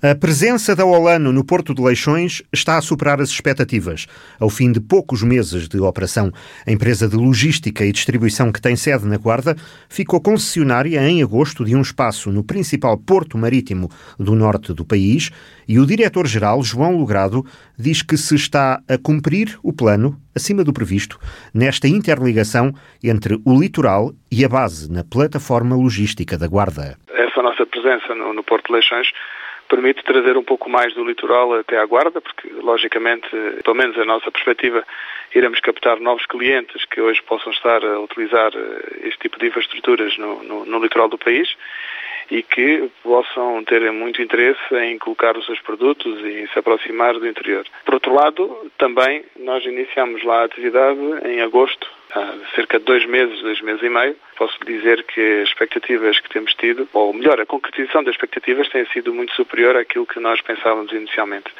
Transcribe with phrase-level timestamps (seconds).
[0.00, 4.06] A presença da Olano no Porto de Leixões está a superar as expectativas.
[4.38, 6.30] Ao fim de poucos meses de operação,
[6.64, 9.56] a empresa de logística e distribuição que tem sede na Guarda
[9.88, 15.32] ficou concessionária em agosto de um espaço no principal porto marítimo do norte do país
[15.66, 17.44] e o diretor-geral, João Logrado,
[17.76, 21.18] diz que se está a cumprir o plano, acima do previsto,
[21.52, 22.72] nesta interligação
[23.02, 26.96] entre o litoral e a base na plataforma logística da Guarda.
[27.08, 29.08] Essa nossa presença no, no Porto de Leixões
[29.68, 33.28] permite trazer um pouco mais do litoral até à Guarda, porque, logicamente,
[33.62, 34.84] pelo menos a nossa perspectiva,
[35.34, 40.16] iremos captar novos clientes que hoje possam estar a utilizar eh, este tipo de infraestruturas
[40.16, 41.48] no, no, no litoral do país
[42.30, 47.26] e que possam ter muito interesse em colocar os seus produtos e se aproximar do
[47.26, 47.64] interior.
[47.84, 53.06] Por outro lado, também nós iniciamos lá a atividade em agosto, há cerca de dois
[53.06, 54.16] meses, dois meses e meio.
[54.36, 58.84] Posso dizer que as expectativas que temos tido, ou melhor, a concretização das expectativas tem
[58.86, 61.50] sido muito superior àquilo que nós pensávamos inicialmente.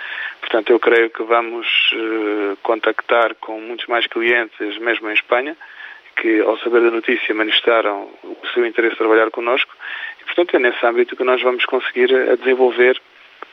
[0.41, 5.57] Portanto, eu creio que vamos uh, contactar com muitos mais clientes, mesmo em Espanha,
[6.21, 9.73] que ao saber da notícia manifestaram o seu interesse em trabalhar connosco
[10.39, 13.01] portanto, é nesse âmbito que nós vamos conseguir a eh, desenvolver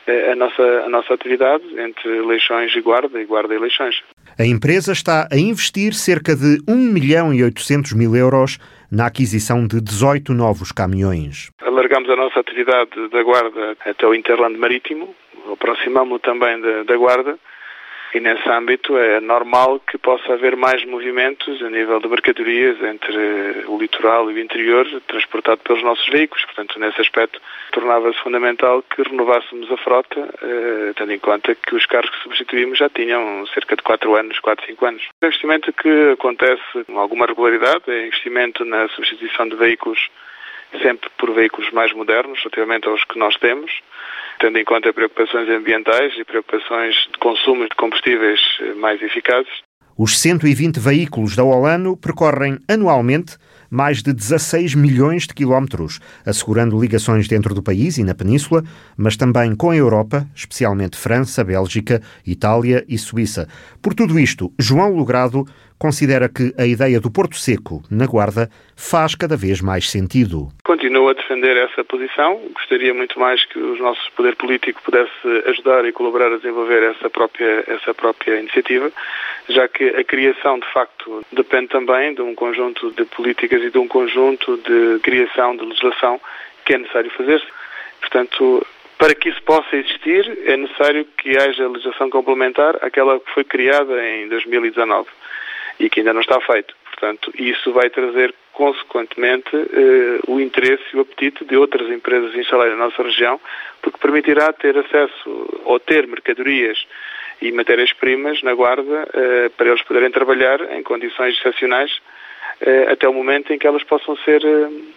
[0.06, 3.96] eh, a nossa, a nossa atividade entre Leixões e Guarda e Guarda e Leixões.
[4.38, 8.58] A empresa está a investir cerca de 1 milhão e 800 mil euros
[8.90, 11.50] na aquisição de 18 novos caminhões.
[11.60, 15.12] Alargamos a nossa atividade da Guarda até o Interland Marítimo,
[15.52, 17.36] aproximamos-lo também da, da Guarda
[18.14, 23.64] e nesse âmbito é normal que possa haver mais movimentos a nível de mercadorias entre
[23.66, 26.44] o litoral e o interior, transportado pelos nossos veículos.
[26.44, 27.40] Portanto, nesse aspecto,
[27.72, 32.78] tornava-se fundamental que renovássemos a frota, eh, tendo em conta que os carros que substituímos
[32.78, 35.02] já tinham cerca de 4 anos, 4, 5 anos.
[35.22, 40.08] O investimento que acontece com alguma regularidade é investimento na substituição de veículos
[40.82, 43.70] sempre por veículos mais modernos, relativamente aos que nós temos,
[44.38, 49.52] tendo em conta preocupações ambientais e preocupações de consumo de combustíveis eh, mais eficazes.
[49.98, 53.38] Os 120 veículos da Olano percorrem anualmente
[53.76, 58.62] mais de 16 milhões de quilómetros, assegurando ligações dentro do país e na Península,
[58.96, 63.46] mas também com a Europa, especialmente França, Bélgica, Itália e Suíça.
[63.82, 65.44] Por tudo isto, João Logrado
[65.78, 70.48] considera que a ideia do Porto Seco, na Guarda, faz cada vez mais sentido.
[70.64, 72.40] Continuo a defender essa posição.
[72.54, 75.10] Gostaria muito mais que o nosso poder político pudesse
[75.46, 78.90] ajudar e colaborar a desenvolver essa própria, essa própria iniciativa,
[79.48, 83.88] já que a criação, de facto, depende também de um conjunto de políticas de um
[83.88, 86.20] conjunto de criação de legislação
[86.64, 87.46] que é necessário fazer-se.
[88.00, 88.66] Portanto,
[88.98, 94.06] para que isso possa existir, é necessário que haja legislação complementar àquela que foi criada
[94.08, 95.08] em 2019
[95.78, 96.74] e que ainda não está feito.
[96.84, 102.74] Portanto, isso vai trazer, consequentemente, eh, o interesse e o apetite de outras empresas instalarem
[102.74, 103.38] na nossa região,
[103.82, 106.78] porque permitirá ter acesso ou ter mercadorias
[107.42, 112.00] e matérias-primas na Guarda eh, para eles poderem trabalhar em condições excepcionais
[112.90, 114.42] até o momento em que elas possam ser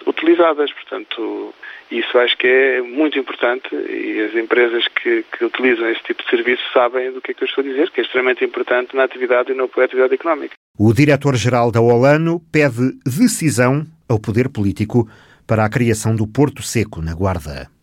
[0.05, 0.71] utilizadas.
[0.71, 1.53] Portanto,
[1.91, 6.29] isso acho que é muito importante e as empresas que, que, utilizam esse tipo de
[6.29, 9.03] serviço sabem do que é que eu estou a dizer, que é extremamente importante na
[9.03, 10.55] atividade e à atividade económica.
[10.77, 15.09] O diretor-geral da Olano pede decisão ao poder político
[15.47, 17.78] para a criação do Porto Seco na Guarda.